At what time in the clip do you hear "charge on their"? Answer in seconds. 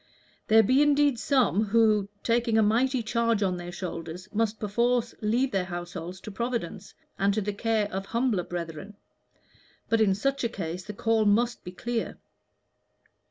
3.03-3.71